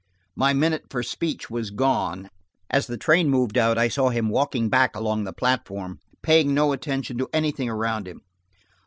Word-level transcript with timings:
My 0.35 0.51
minute 0.51 0.85
for 0.89 1.03
speech 1.03 1.51
was 1.51 1.69
gone. 1.69 2.27
As 2.71 2.87
the 2.87 2.97
train 2.97 3.29
moved 3.29 3.55
out 3.55 3.77
I 3.77 3.87
saw 3.87 4.09
him 4.09 4.29
walking 4.29 4.67
back 4.67 4.95
along 4.95 5.25
the 5.25 5.31
platform, 5.31 5.99
paying 6.23 6.55
no 6.55 6.71
attention 6.71 7.19
to 7.19 7.29
anything 7.33 7.69
around 7.69 8.07
him. 8.07 8.23